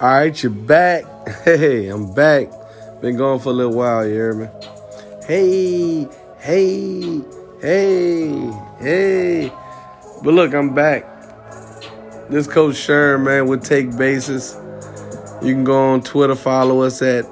All 0.00 0.06
right, 0.08 0.42
you're 0.42 0.52
back. 0.52 1.04
Hey, 1.44 1.88
I'm 1.88 2.14
back. 2.14 2.48
Been 3.00 3.16
gone 3.16 3.40
for 3.40 3.48
a 3.48 3.52
little 3.52 3.74
while, 3.74 4.06
you 4.06 4.14
hear 4.14 4.32
me? 4.32 4.46
Hey, 5.26 6.08
hey, 6.38 7.20
hey, 7.60 8.52
hey. 8.78 9.52
But 10.22 10.34
look, 10.34 10.54
I'm 10.54 10.72
back. 10.72 11.04
This 12.30 12.46
Coach 12.46 12.76
Sherm, 12.76 13.24
man, 13.24 13.48
would 13.48 13.62
take 13.62 13.96
bases. 13.98 14.56
You 15.42 15.52
can 15.52 15.64
go 15.64 15.76
on 15.76 16.02
Twitter, 16.02 16.36
follow 16.36 16.82
us 16.82 17.02
at 17.02 17.26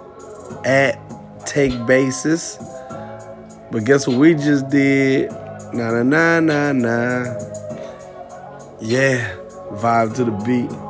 at 0.64 0.98
take 1.46 1.86
bases. 1.86 2.58
But 3.70 3.84
guess 3.84 4.08
what 4.08 4.18
we 4.18 4.34
just 4.34 4.68
did? 4.70 5.30
Na 5.72 5.92
na 5.92 6.02
na 6.02 6.40
na 6.40 6.72
na. 6.72 7.38
Yeah, 8.80 9.36
vibe 9.70 10.16
to 10.16 10.24
the 10.24 10.32
beat. 10.44 10.85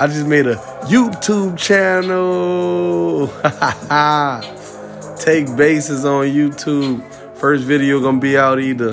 I 0.00 0.06
just 0.06 0.28
made 0.28 0.46
a 0.46 0.54
YouTube 0.84 1.58
channel. 1.58 3.26
Take 5.16 5.56
bases 5.56 6.04
on 6.04 6.26
YouTube. 6.26 7.02
First 7.36 7.64
video 7.64 8.00
gonna 8.00 8.20
be 8.20 8.38
out 8.38 8.60
either 8.60 8.92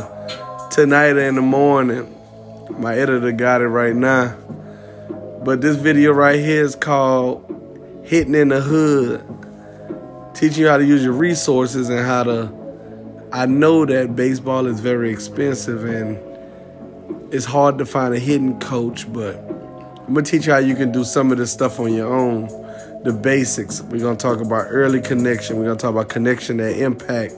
tonight 0.71 1.11
or 1.11 1.19
in 1.19 1.35
the 1.35 1.43
morning. 1.43 2.11
My 2.79 2.95
editor 2.95 3.31
got 3.31 3.61
it 3.61 3.67
right 3.67 3.95
now. 3.95 4.35
But 5.43 5.61
this 5.61 5.75
video 5.75 6.11
right 6.11 6.39
here 6.39 6.63
is 6.63 6.75
called 6.75 8.01
Hitting 8.03 8.33
in 8.33 8.47
the 8.47 8.61
Hood. 8.61 9.23
Teaching 10.33 10.63
you 10.63 10.69
how 10.69 10.77
to 10.77 10.85
use 10.85 11.03
your 11.03 11.13
resources 11.13 11.87
and 11.89 12.03
how 12.03 12.23
to 12.23 12.51
I 13.31 13.45
know 13.45 13.85
that 13.85 14.15
baseball 14.15 14.65
is 14.65 14.79
very 14.79 15.11
expensive 15.11 15.85
and 15.85 16.17
it's 17.31 17.45
hard 17.45 17.77
to 17.77 17.85
find 17.85 18.15
a 18.15 18.19
hidden 18.19 18.59
coach, 18.59 19.11
but 19.13 19.54
I'm 20.07 20.13
gonna 20.13 20.23
teach 20.23 20.45
you 20.45 20.53
how 20.53 20.59
you 20.59 20.75
can 20.75 20.91
do 20.91 21.03
some 21.03 21.31
of 21.31 21.39
this 21.39 21.51
stuff 21.51 21.79
on 21.79 21.91
your 21.91 22.13
own. 22.13 22.45
The 23.03 23.11
basics. 23.11 23.81
We're 23.81 24.01
gonna 24.01 24.15
talk 24.15 24.39
about 24.39 24.67
early 24.69 25.01
connection. 25.01 25.57
We're 25.57 25.65
gonna 25.65 25.79
talk 25.79 25.89
about 25.91 26.09
connection 26.09 26.59
and 26.59 26.75
impact. 26.79 27.33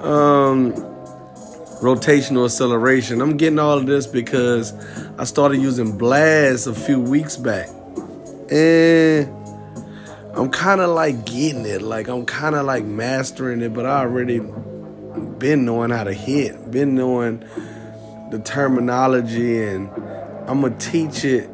Um, 0.00 0.74
rotational 1.80 2.44
acceleration. 2.44 3.22
I'm 3.22 3.38
getting 3.38 3.58
all 3.58 3.78
of 3.78 3.86
this 3.86 4.06
because 4.06 4.74
I 5.18 5.24
started 5.24 5.62
using 5.62 5.96
Blast 5.96 6.66
a 6.66 6.74
few 6.74 7.00
weeks 7.00 7.38
back. 7.38 7.70
And 8.50 9.34
I'm 10.34 10.50
kind 10.50 10.82
of 10.82 10.90
like 10.90 11.24
getting 11.24 11.64
it. 11.64 11.80
Like 11.80 12.08
I'm 12.08 12.26
kind 12.26 12.54
of 12.54 12.66
like 12.66 12.84
mastering 12.84 13.62
it, 13.62 13.72
but 13.72 13.86
I 13.86 14.00
already 14.00 14.40
been 15.38 15.64
knowing 15.64 15.88
how 15.88 16.04
to 16.04 16.12
hit, 16.12 16.70
been 16.70 16.94
knowing 16.94 17.42
the 18.30 18.42
terminology 18.44 19.62
and 19.62 19.88
I'm 20.46 20.60
gonna 20.60 20.76
teach 20.76 21.24
it 21.24 21.48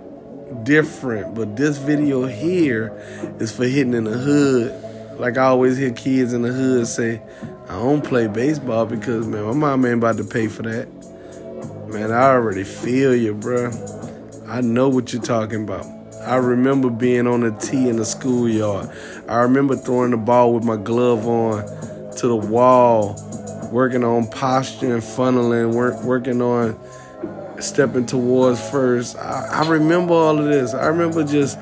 different, 0.64 1.34
but 1.34 1.56
this 1.56 1.78
video 1.78 2.26
here 2.26 2.92
is 3.38 3.52
for 3.52 3.64
hitting 3.64 3.94
in 3.94 4.04
the 4.04 4.12
hood. 4.12 5.18
Like 5.18 5.36
I 5.36 5.44
always 5.44 5.76
hear 5.76 5.90
kids 5.90 6.32
in 6.32 6.42
the 6.42 6.52
hood 6.52 6.86
say, 6.86 7.20
I 7.68 7.72
don't 7.72 8.04
play 8.04 8.26
baseball 8.28 8.86
because 8.86 9.26
man, 9.26 9.44
my 9.44 9.52
mom 9.52 9.84
ain't 9.84 9.98
about 9.98 10.16
to 10.18 10.24
pay 10.24 10.48
for 10.48 10.62
that. 10.62 10.88
Man, 11.88 12.12
I 12.12 12.30
already 12.30 12.64
feel 12.64 13.14
you, 13.14 13.34
bruh. 13.34 14.48
I 14.48 14.60
know 14.60 14.88
what 14.88 15.12
you're 15.12 15.22
talking 15.22 15.64
about. 15.64 15.86
I 16.26 16.36
remember 16.36 16.90
being 16.90 17.26
on 17.26 17.40
the 17.40 17.50
tee 17.52 17.88
in 17.88 17.96
the 17.96 18.04
schoolyard. 18.04 18.90
I 19.28 19.36
remember 19.40 19.76
throwing 19.76 20.10
the 20.10 20.16
ball 20.16 20.52
with 20.52 20.64
my 20.64 20.76
glove 20.76 21.26
on 21.26 21.64
to 22.16 22.28
the 22.28 22.36
wall, 22.36 23.16
working 23.72 24.04
on 24.04 24.28
posture 24.28 24.92
and 24.92 25.02
funneling, 25.02 25.74
work, 25.74 26.02
working 26.02 26.42
on 26.42 26.78
stepping 27.60 28.06
towards 28.06 28.60
first. 28.70 29.16
I, 29.18 29.62
I, 29.62 29.68
remember 29.68 30.14
all 30.14 30.38
of 30.38 30.44
this. 30.44 30.74
I 30.74 30.86
remember 30.86 31.24
just 31.24 31.58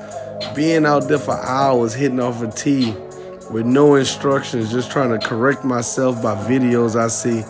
being 0.55 0.85
out 0.85 1.07
there 1.07 1.17
for 1.17 1.37
hours 1.37 1.93
hitting 1.93 2.19
off 2.19 2.41
a 2.41 2.51
tee 2.51 2.95
with 3.51 3.65
no 3.65 3.95
instructions, 3.95 4.71
just 4.71 4.91
trying 4.91 5.17
to 5.17 5.25
correct 5.25 5.63
myself 5.63 6.21
by 6.21 6.35
videos 6.35 6.95
I 6.95 7.07
see 7.07 7.43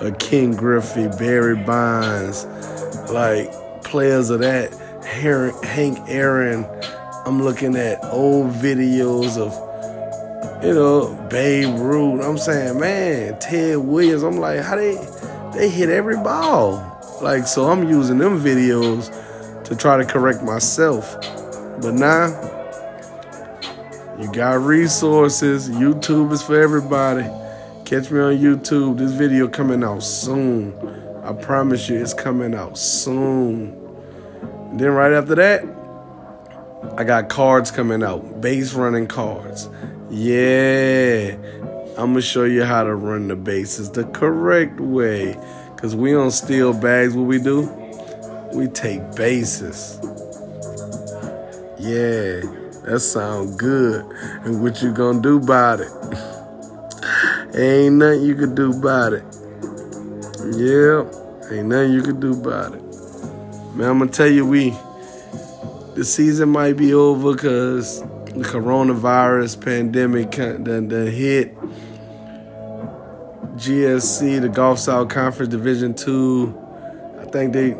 of 0.00 0.18
Ken 0.18 0.52
Griffey, 0.52 1.08
Barry 1.18 1.56
Bonds, 1.56 2.44
like 3.10 3.52
players 3.82 4.30
of 4.30 4.40
that, 4.40 4.72
Hank 5.04 5.98
Aaron. 6.08 6.66
I'm 7.26 7.42
looking 7.42 7.76
at 7.76 8.02
old 8.04 8.52
videos 8.52 9.36
of, 9.38 10.64
you 10.64 10.74
know, 10.74 11.28
Babe 11.30 11.78
Ruth. 11.78 12.24
I'm 12.24 12.38
saying, 12.38 12.78
man, 12.78 13.38
Ted 13.38 13.78
Williams. 13.78 14.22
I'm 14.22 14.38
like, 14.38 14.60
how 14.60 14.76
they 14.76 14.96
they 15.52 15.68
hit 15.68 15.88
every 15.88 16.16
ball. 16.16 16.98
Like, 17.22 17.46
so 17.46 17.70
I'm 17.70 17.88
using 17.88 18.18
them 18.18 18.40
videos 18.40 19.12
to 19.64 19.76
try 19.76 19.96
to 19.96 20.04
correct 20.04 20.42
myself. 20.42 21.16
But 21.80 21.94
now, 21.94 22.26
you 24.18 24.32
got 24.32 24.60
resources. 24.60 25.68
YouTube 25.68 26.32
is 26.32 26.42
for 26.42 26.60
everybody. 26.60 27.24
Catch 27.84 28.10
me 28.10 28.20
on 28.20 28.36
YouTube. 28.36 28.98
This 28.98 29.12
video 29.12 29.48
coming 29.48 29.82
out 29.84 30.02
soon. 30.02 30.74
I 31.24 31.32
promise 31.32 31.88
you, 31.88 32.00
it's 32.00 32.14
coming 32.14 32.54
out 32.54 32.78
soon. 32.78 33.74
And 34.70 34.80
then 34.80 34.90
right 34.90 35.12
after 35.12 35.34
that, 35.36 35.64
I 36.96 37.04
got 37.04 37.28
cards 37.28 37.70
coming 37.70 38.02
out. 38.02 38.40
Base 38.40 38.74
running 38.74 39.06
cards. 39.06 39.68
Yeah. 40.10 41.36
I'm 41.98 42.14
to 42.14 42.22
show 42.22 42.44
you 42.44 42.62
how 42.62 42.84
to 42.84 42.94
run 42.94 43.26
the 43.26 43.34
bases 43.34 43.90
the 43.90 44.04
correct 44.04 44.78
way. 44.78 45.36
Because 45.74 45.96
we 45.96 46.12
don't 46.12 46.30
steal 46.30 46.72
bags. 46.72 47.14
What 47.14 47.24
we 47.24 47.40
do? 47.40 47.62
We 48.54 48.68
take 48.68 49.16
bases. 49.16 49.98
Yeah, 51.76 52.42
that 52.84 53.00
sound 53.00 53.58
good. 53.58 54.04
And 54.44 54.62
what 54.62 54.80
you 54.80 54.92
gonna 54.92 55.20
do 55.20 55.38
about 55.38 55.80
it? 55.80 55.90
ain't 57.58 57.96
nothing 57.96 58.22
you 58.22 58.36
could 58.36 58.54
do 58.54 58.70
about 58.70 59.14
it. 59.14 59.24
Yeah, 60.54 61.02
ain't 61.50 61.66
nothing 61.66 61.94
you 61.94 62.02
could 62.02 62.20
do 62.20 62.40
about 62.40 62.74
it. 62.74 62.82
Man, 63.74 63.90
I'm 63.90 63.98
gonna 63.98 64.12
tell 64.12 64.30
you, 64.30 64.46
we 64.46 64.70
the 65.96 66.04
season 66.04 66.50
might 66.50 66.76
be 66.76 66.94
over 66.94 67.34
because 67.34 68.02
the 68.02 68.44
coronavirus 68.44 69.64
pandemic 69.64 70.30
done, 70.30 70.86
done 70.86 71.06
hit 71.08 71.58
GSC, 73.58 74.40
the 74.40 74.48
Gulf 74.48 74.78
South 74.78 75.08
Conference 75.08 75.50
Division 75.50 75.94
Two, 75.94 76.56
I 77.20 77.24
think 77.24 77.52
they 77.52 77.76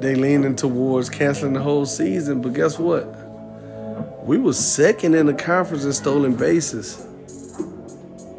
they 0.00 0.14
leaning 0.14 0.54
towards 0.54 1.08
canceling 1.08 1.54
the 1.54 1.62
whole 1.62 1.86
season. 1.86 2.42
But 2.42 2.52
guess 2.52 2.78
what? 2.78 3.04
We 4.24 4.38
was 4.38 4.58
second 4.58 5.14
in 5.14 5.26
the 5.26 5.34
conference 5.34 5.84
in 5.84 5.92
stolen 5.92 6.36
bases. 6.36 7.04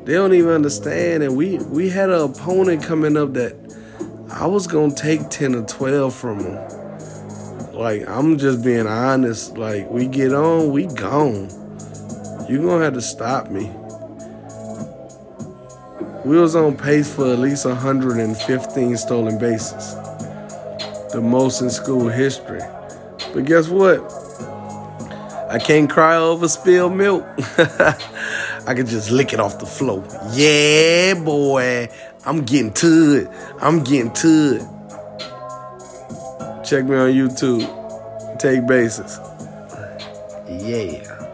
They 0.04 0.14
don't 0.14 0.34
even 0.34 0.52
understand, 0.52 1.24
and 1.24 1.36
we 1.36 1.58
we 1.58 1.90
had 1.90 2.10
an 2.10 2.22
opponent 2.22 2.84
coming 2.84 3.18
up 3.18 3.34
that 3.34 3.56
I 4.32 4.46
was 4.46 4.68
gonna 4.68 4.94
take 4.94 5.30
ten 5.30 5.56
or 5.56 5.66
twelve 5.66 6.14
from 6.14 6.40
them. 6.40 7.74
Like 7.74 8.08
I'm 8.08 8.38
just 8.38 8.64
being 8.64 8.88
honest. 8.88 9.58
Like 9.58 9.90
we 9.90 10.08
get 10.08 10.34
on, 10.34 10.72
we 10.72 10.86
gone. 10.86 11.50
You 12.50 12.62
gonna 12.62 12.84
have 12.84 12.94
to 12.94 13.02
stop 13.02 13.50
me 13.50 13.72
we 16.26 16.38
was 16.38 16.56
on 16.56 16.76
pace 16.76 17.14
for 17.14 17.32
at 17.32 17.38
least 17.38 17.66
115 17.66 18.98
stolen 18.98 19.38
bases, 19.38 19.94
the 21.14 21.22
most 21.22 21.62
in 21.62 21.70
school 21.70 22.10
history. 22.10 22.62
But 23.32 23.46
guess 23.46 23.70
what? 23.70 24.00
I 25.52 25.60
can't 25.60 25.88
cry 25.88 26.16
over 26.18 26.48
spilled 26.48 26.94
milk. 26.94 27.24
I 27.38 28.74
could 28.76 28.88
just 28.88 29.12
lick 29.12 29.34
it 29.34 29.40
off 29.40 29.60
the 29.60 29.68
floor. 29.68 30.04
Yeah, 30.34 31.14
boy. 31.14 31.90
I'm 32.26 32.42
getting 32.42 32.74
to 32.74 33.14
it. 33.22 33.30
I'm 33.62 33.84
getting 33.84 34.12
to 34.12 34.56
it. 34.56 34.64
Check 36.66 36.86
me 36.86 36.96
on 36.96 37.12
YouTube. 37.12 38.40
Take 38.40 38.66
bases. 38.66 39.20
Yeah. 40.50 41.25